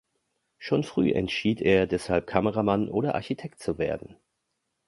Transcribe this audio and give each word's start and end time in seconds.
Schon 0.57 0.83
früh 0.83 1.11
entschied 1.11 1.61
er 1.61 1.85
deshalb 1.85 2.25
Kameramann 2.25 2.89
oder 2.89 3.13
Architekt 3.13 3.59
zu 3.61 3.77
werden. 3.77 4.15